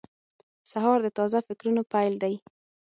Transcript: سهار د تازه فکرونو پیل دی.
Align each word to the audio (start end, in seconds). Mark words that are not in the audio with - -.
سهار 0.71 0.97
د 1.03 1.07
تازه 1.17 1.37
فکرونو 1.47 1.81
پیل 1.91 2.13
دی. 2.23 2.35